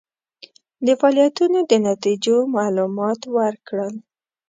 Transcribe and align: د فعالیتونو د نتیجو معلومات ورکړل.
د 0.85 0.87
فعالیتونو 0.99 1.59
د 1.71 1.73
نتیجو 1.87 2.35
معلومات 2.55 3.19
ورکړل. 3.37 3.95